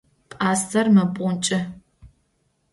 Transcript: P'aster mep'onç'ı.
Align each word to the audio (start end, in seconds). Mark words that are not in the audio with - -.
P'aster 0.29 0.87
mep'onç'ı. 0.95 1.59